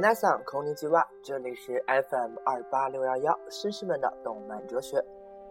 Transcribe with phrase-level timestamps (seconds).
[0.00, 4.98] 米娜桑空尼基哇，这里是 FM 二八六幺幺绅士们的动漫哲学。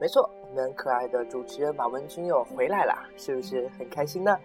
[0.01, 4.35] 没错，你们可爱的主持人马文君又回来了，是不是很开心呢？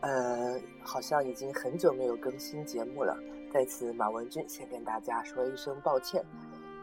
[0.00, 3.16] 呃，好像已经很久没有更新节目了，
[3.54, 6.20] 在此马文君先跟大家说一声抱歉，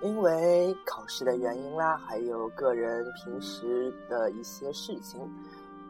[0.01, 5.29] 因为考试的原因啦，还有个人平时的一些事情，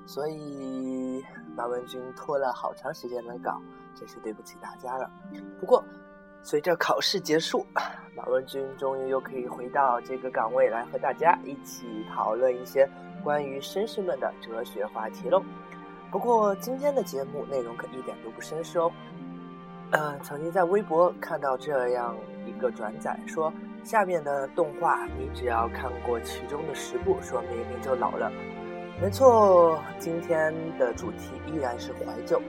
[0.07, 1.23] 所以
[1.55, 3.61] 马文君拖了好长时间的稿，
[3.93, 5.07] 真是对不起大家了。
[5.59, 5.84] 不过。
[6.46, 7.66] 随着考试结束，
[8.16, 12.88] 马文君终于又可以回到这个岗位来和大家一起讨论一些
[13.24, 15.44] 关于绅士们的哲学话题喽。
[16.12, 18.92] 不过今天的节目内容可一点都不绅士哦。
[19.94, 22.16] 嗯，曾经在微博看到这样
[22.46, 23.52] 一个转载，说
[23.84, 28.32] 下面的动画你只要看过其中的十部，说明你就老了。
[29.02, 32.40] 没错，今天的主题依然是怀旧。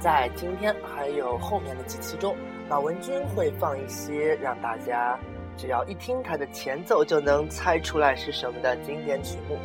[0.00, 2.34] 在今天还有后面的几期中。
[2.68, 5.18] 马文君会放一些让大家
[5.56, 9.56] 只要一听它的前奏就能猜出来是什么的经典曲目，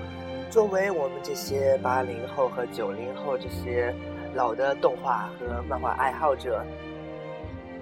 [0.50, 3.94] 作为我们这些八零后和九零后这些
[4.33, 6.66] 老的动画和漫画爱好者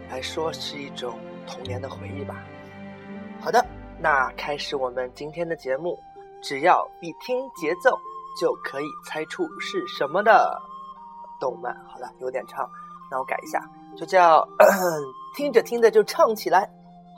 [0.09, 2.43] 来说，是一种童年的回忆吧。
[3.39, 3.63] 好的，
[3.99, 5.97] 那开始我们今天的节目，
[6.41, 7.95] 只要一听节奏
[8.39, 10.59] 就可以猜出是什么的
[11.39, 11.73] 动漫。
[11.87, 12.67] 好了，有点长，
[13.11, 13.63] 那我改一下。
[13.97, 14.47] 就叫
[15.35, 16.69] 听着听着就唱起来，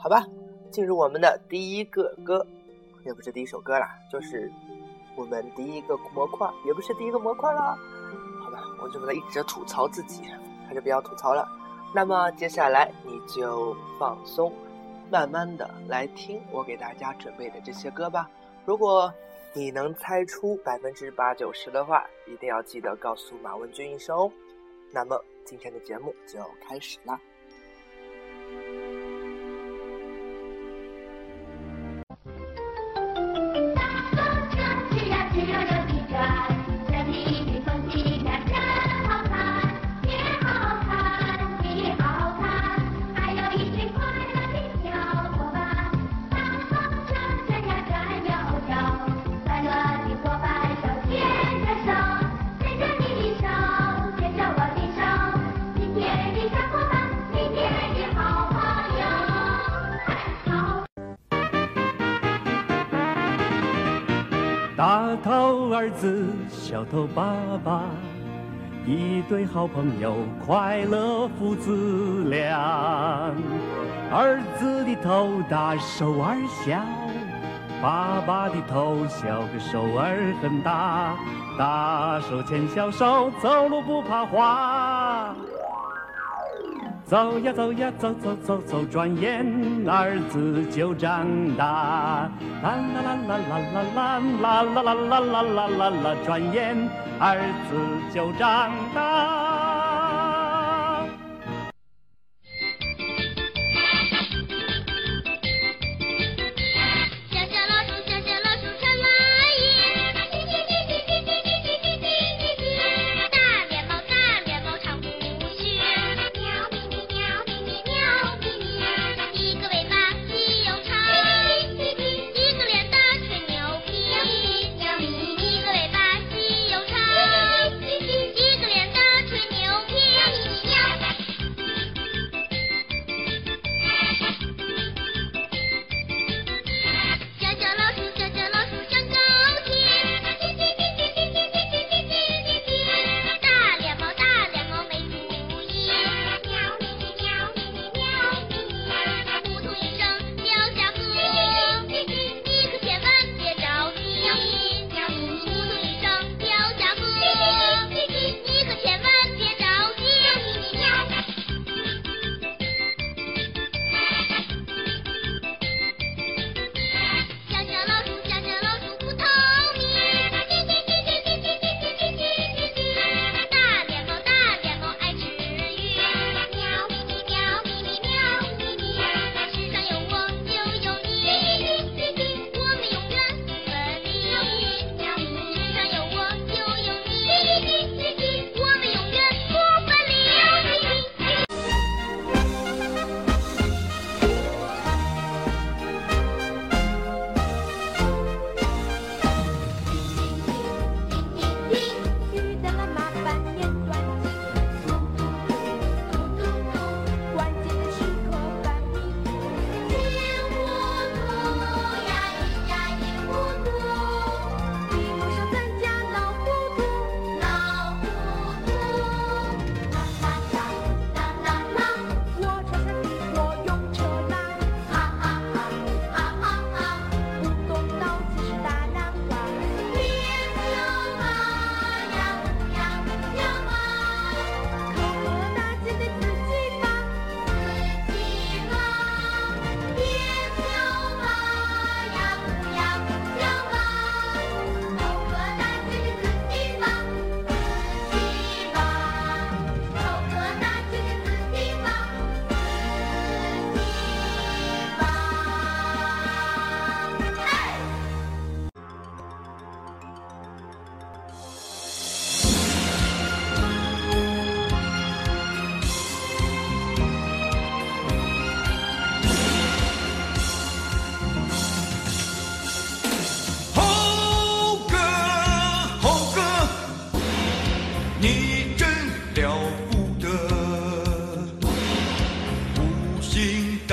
[0.02, 0.24] 好吧？
[0.70, 2.44] 进入我们的第一个歌，
[3.04, 4.50] 也不是第一首歌啦，就是
[5.16, 7.78] 我们第一个模块，也不是第一个模块啦，
[8.42, 8.58] 好吧？
[8.82, 10.22] 我就不能一直吐槽自己，
[10.66, 11.48] 还是不要吐槽了。
[11.94, 14.52] 那么接下来你就放松，
[15.10, 18.28] 慢慢的来听我给大家准备的这些歌吧。
[18.64, 19.12] 如果
[19.52, 24.30] 你能猜出百分之八九十的话，一定要记得告诉马文君一声哦。
[24.92, 25.20] 那么。
[25.44, 27.20] 今天的节目就开始啦。
[65.98, 67.34] 子，小头爸
[67.64, 67.82] 爸，
[68.86, 73.32] 一对好朋友，快乐父子俩。
[74.12, 76.80] 儿子的头大，手儿小；
[77.80, 81.14] 爸爸的头小，个手儿很大。
[81.56, 84.83] 大手牵小手，走路不怕滑。
[87.06, 89.44] 走呀走呀走走走走，转眼
[89.86, 92.30] 儿子就长大。
[92.62, 96.88] 啦啦啦啦啦啦啦啦啦啦啦啦啦啦，转眼
[97.20, 97.36] 儿
[97.68, 97.76] 子
[98.10, 99.53] 就长大。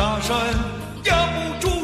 [0.01, 0.35] 大山
[1.03, 1.80] 压不住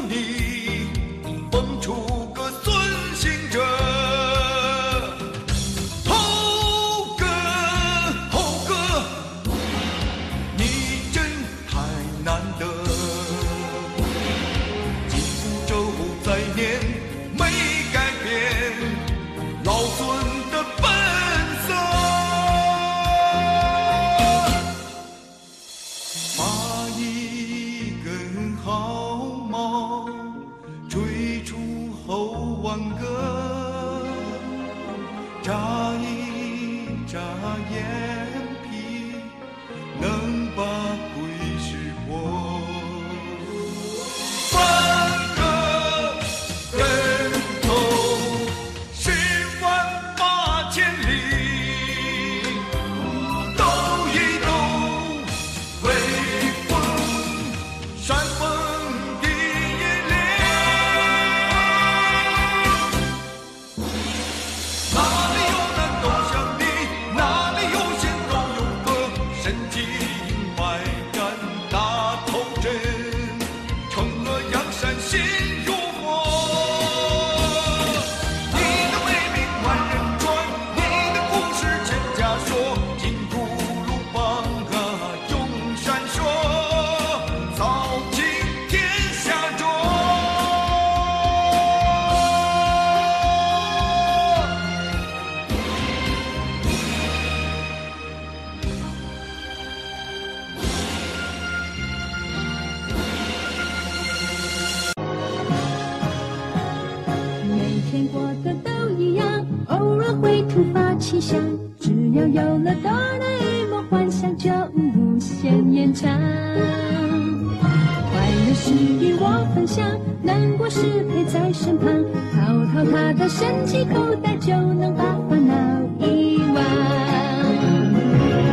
[123.94, 125.54] 口袋就能把烦恼
[126.00, 126.64] 遗忘。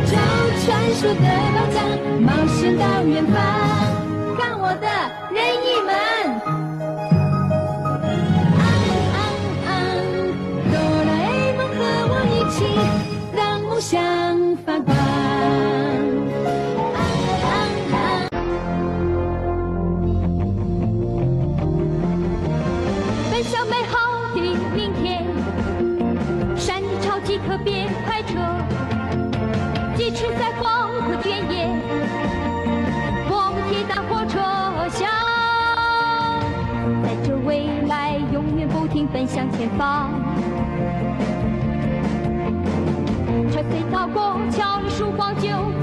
[0.05, 0.17] 找
[0.63, 1.77] 传说的宝藏
[2.21, 3.64] 冒险到远方。
[39.65, 40.11] 一方。
[43.51, 45.74] 船随涛过桥绿树黄昏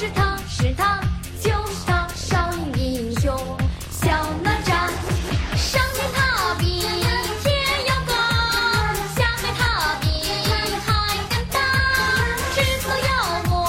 [0.00, 0.98] 是他是他
[1.42, 3.36] 就是他少年英雄
[3.90, 4.10] 小
[4.42, 4.88] 哪吒
[5.54, 6.80] 上天他比
[7.42, 8.14] 天要高
[9.14, 10.22] 下海他比
[10.86, 11.60] 海更大
[12.54, 13.68] 制服妖魔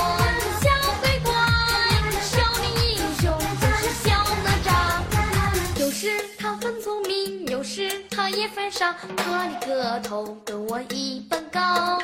[0.62, 1.34] 小降鬼怪
[2.22, 4.10] 少年英雄就是小
[4.46, 6.08] 哪吒有时
[6.38, 12.02] 他很聪明有时他也犯傻他的个头跟我一般高。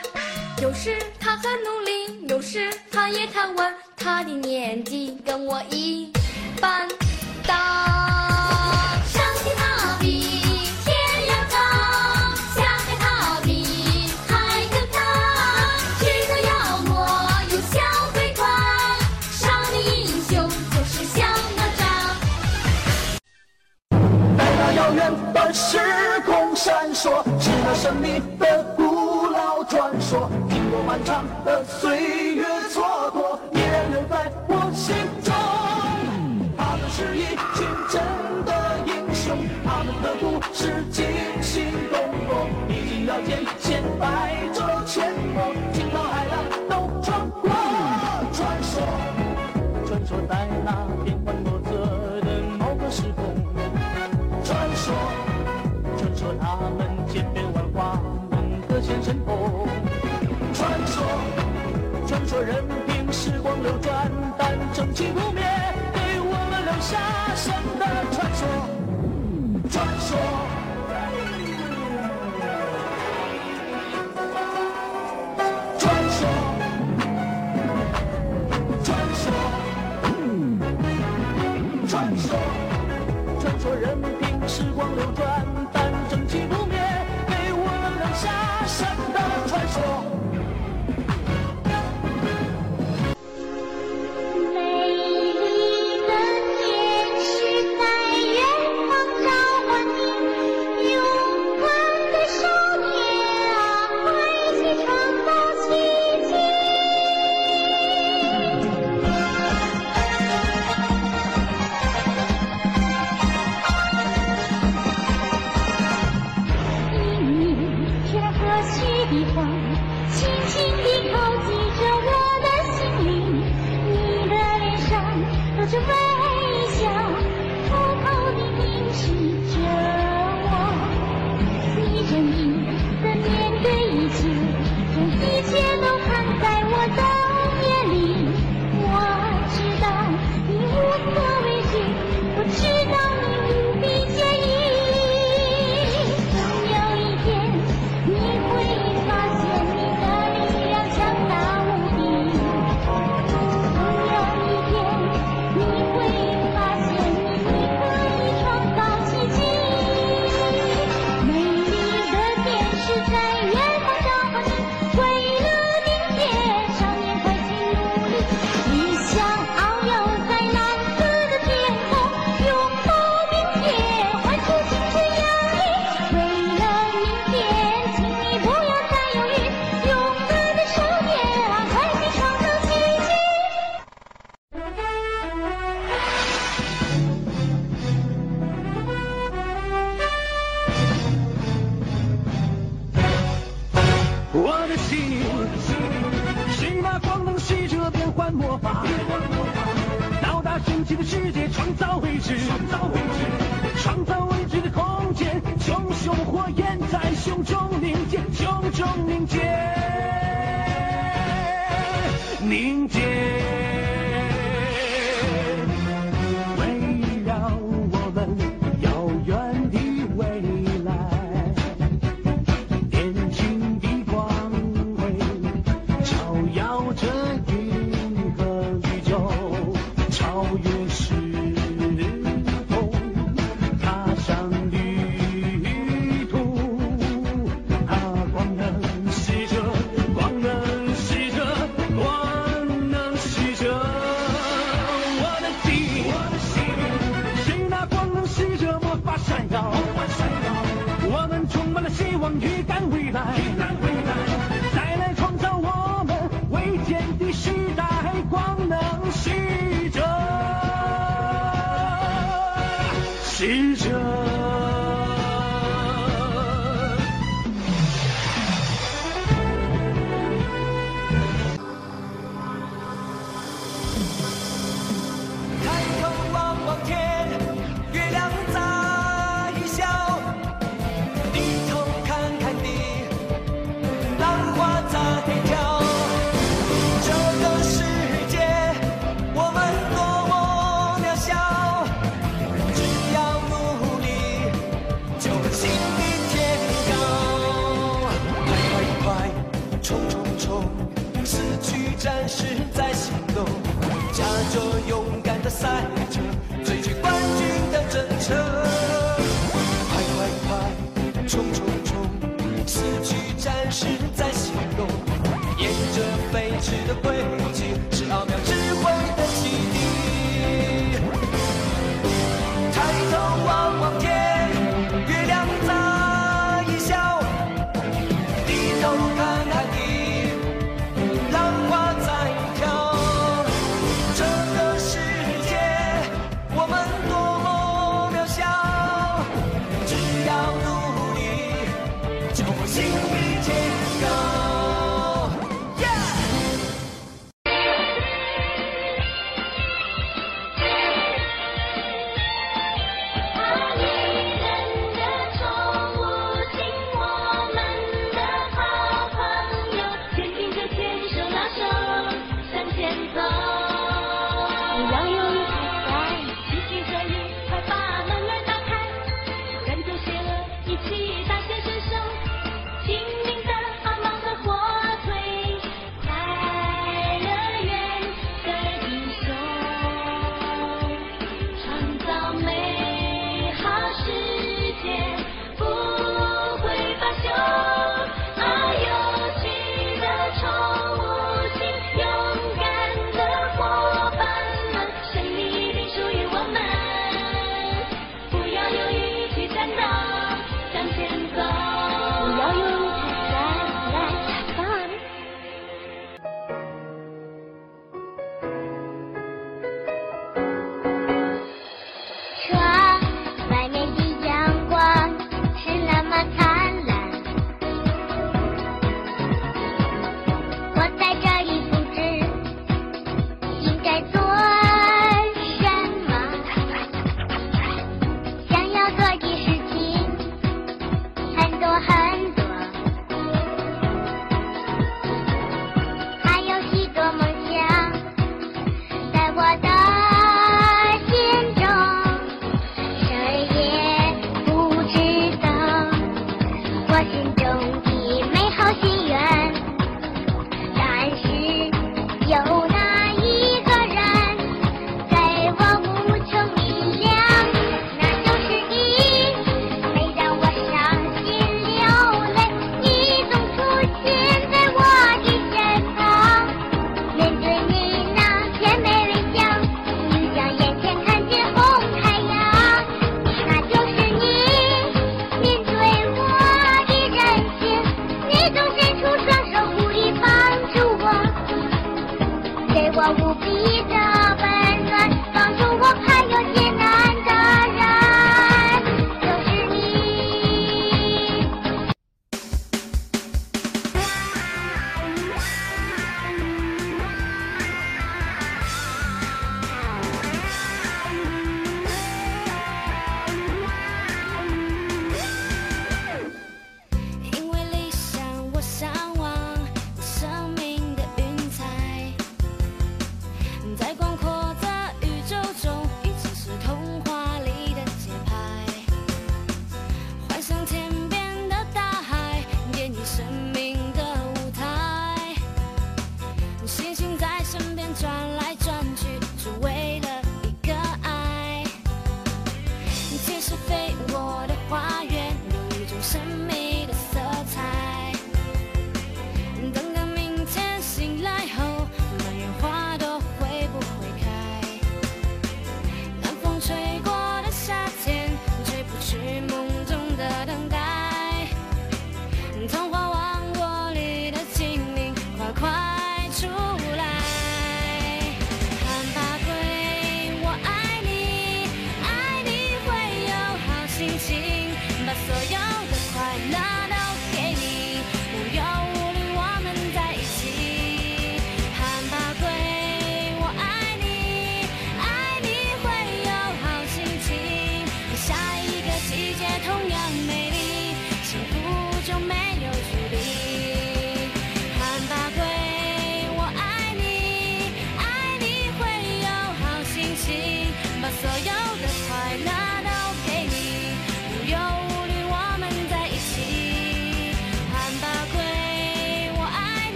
[0.62, 3.74] 有时他很努力有时他也贪玩
[4.08, 6.10] 他的年纪跟我一
[6.62, 6.88] 般
[7.46, 10.22] 大，上天他比
[10.86, 10.96] 天
[11.28, 11.58] 要高，
[12.56, 14.98] 下海他比海更大，
[16.00, 16.50] 制造妖
[16.86, 16.90] 魔
[17.52, 17.76] 用小
[18.14, 18.46] 飞拳，
[19.30, 21.84] 少年英雄就是小哪吒，
[24.38, 25.78] 在那遥远的时
[26.26, 32.37] 空闪烁，是那神秘的古老传说，经过漫长的岁月。
[64.78, 65.42] 正气不灭
[65.92, 68.48] 给我们留下神的传说
[69.72, 70.67] 传说。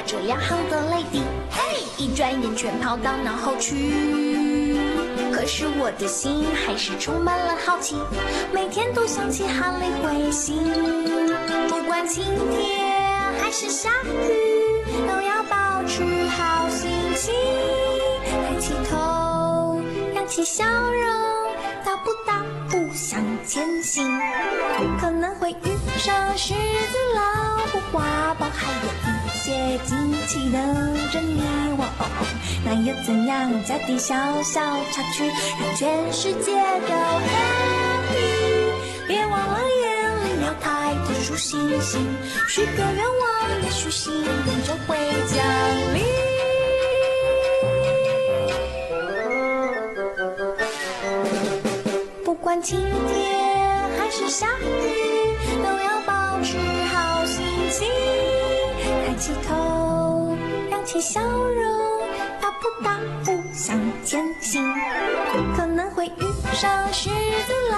[0.00, 4.76] 这两行的泪滴，嘿，一转眼全跑到脑后去。
[5.32, 7.96] 可是我的心还是充满了好奇，
[8.52, 10.56] 每天都想起哈利彗星。
[11.68, 17.34] 不管晴天还是下雨，都要保持好心情。
[18.24, 19.80] 抬起头，
[20.14, 21.02] 扬起笑容，
[21.84, 24.06] 大步大步向前行。
[25.00, 28.88] 可能会遇上狮子、老虎、花豹，还有
[29.42, 30.62] 些惊奇等
[31.10, 31.42] 着你
[31.76, 31.84] 我。
[32.64, 33.50] 那又怎样？
[33.64, 34.60] 加点小小
[34.92, 35.28] 插曲，
[35.60, 36.52] 让全世界
[36.86, 36.94] 都
[37.26, 38.20] happy。
[39.08, 39.84] 别忘了眼
[40.24, 42.06] 里要抬头数星星，
[42.48, 44.26] 许个愿望，也许幸运
[44.62, 45.44] 就会降
[45.94, 46.04] 临。
[52.24, 54.64] 不管晴天还是下雨，
[55.64, 56.56] 都要保持
[56.92, 58.31] 好心情。
[59.22, 60.36] 抬起头，
[60.68, 62.08] 扬起笑容，
[62.40, 64.60] 大步大步向前行。
[65.56, 67.76] 可能会遇上狮子、老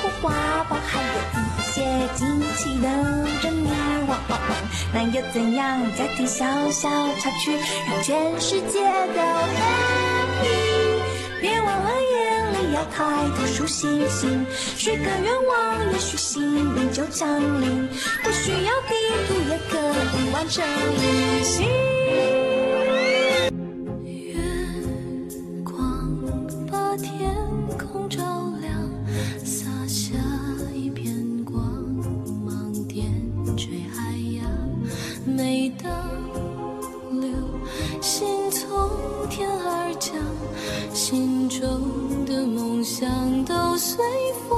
[0.00, 1.08] 虎、花豹，还有
[1.42, 3.68] 一些惊奇等着你。
[4.94, 5.82] 那又怎样？
[5.98, 6.88] 再听小小
[7.20, 7.58] 插曲，
[7.90, 8.82] 让全世界
[9.14, 10.15] 都。
[12.76, 16.42] 要抬头数星星，许个愿望，也许幸
[16.76, 17.88] 运就降临。
[18.22, 18.94] 不需要地
[19.26, 19.78] 图也可
[20.18, 21.95] 以完成旅行。
[43.96, 44.04] 随
[44.46, 44.55] 风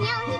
[0.00, 0.39] 然有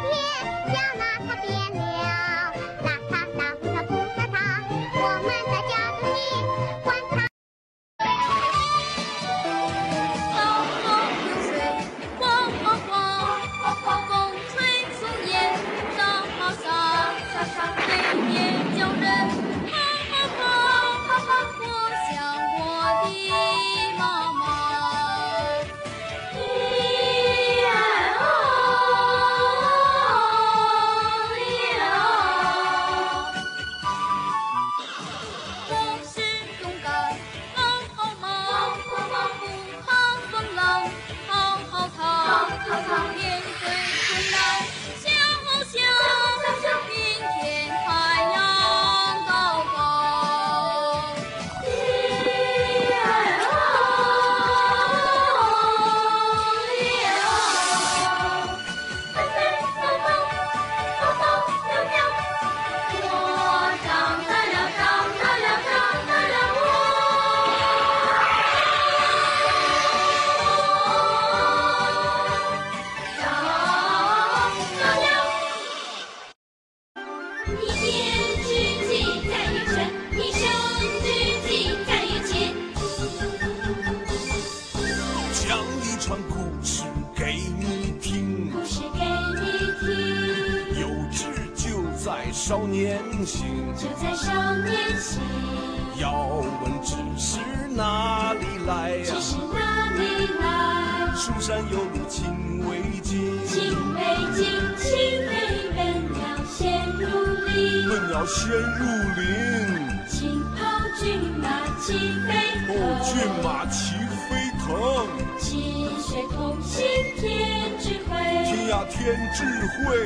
[119.02, 119.42] 天智
[119.78, 119.96] 慧，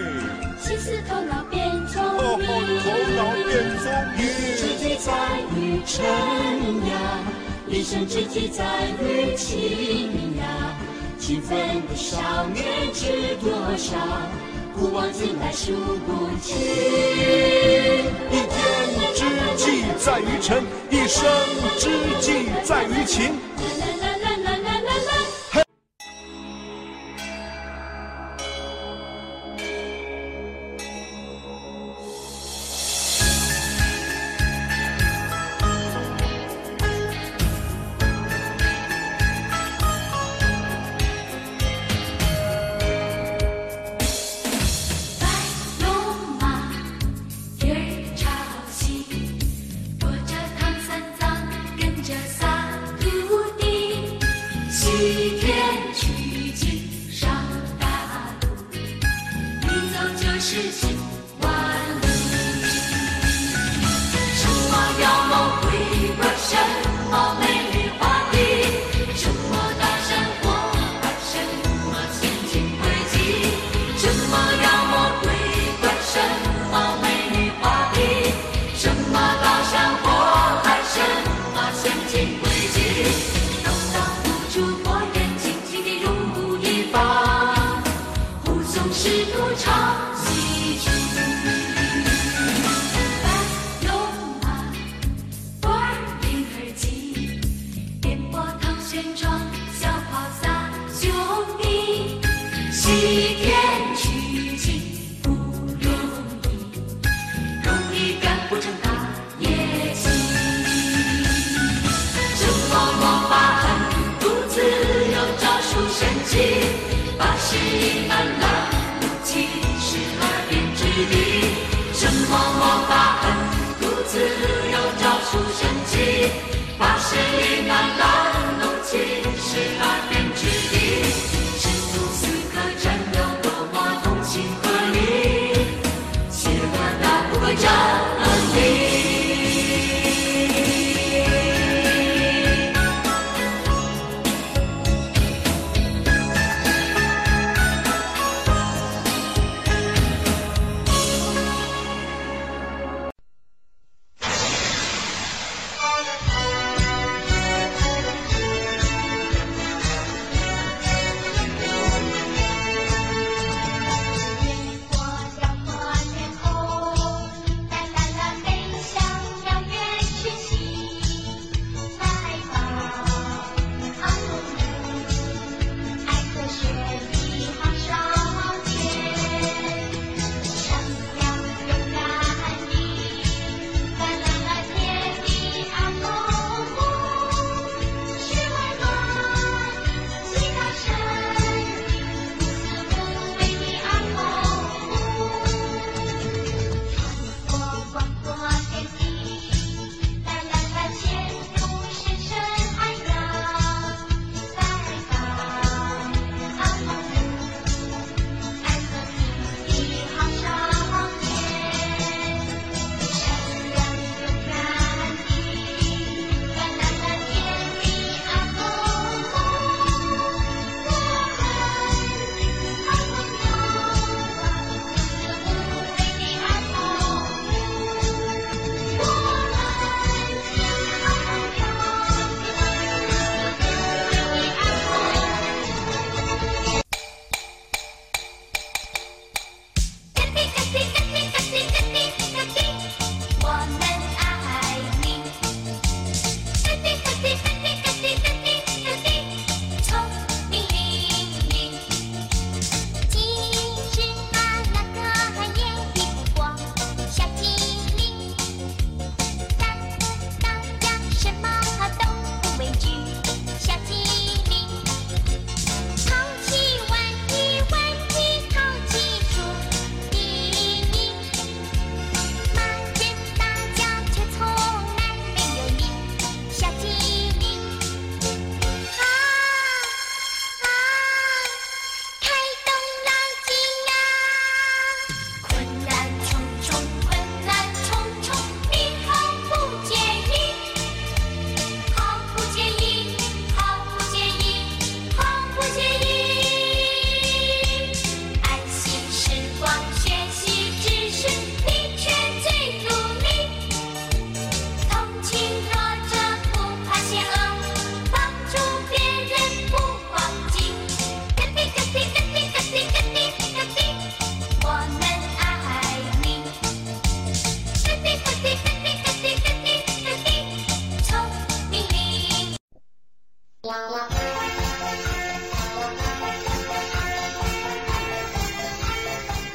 [0.61, 2.01] 心思头脑变聪
[2.39, 3.53] 明，头脑变
[3.83, 3.85] 聪
[4.17, 4.23] 明。
[4.25, 5.11] 一天之计在
[5.57, 6.07] 于晨
[6.87, 6.95] 呀，
[7.67, 8.63] 一生之计在
[9.03, 10.47] 于勤呀，
[11.19, 13.97] 勤奋的少年知多少？
[14.79, 15.73] 古往今来数
[16.07, 16.57] 不清。
[18.31, 18.55] 一天
[19.13, 19.25] 之
[19.57, 21.25] 计在于晨，一生
[21.79, 23.33] 之计在于勤。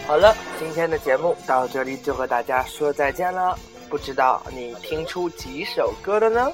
[0.07, 3.57] 好了今天的节目到这里就和大家说再见了。
[3.89, 6.51] 不知道你听出几首歌了呢？